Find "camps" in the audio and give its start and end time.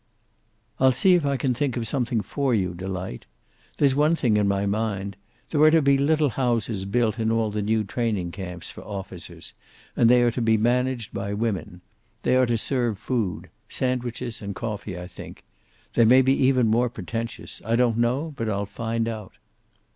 8.31-8.71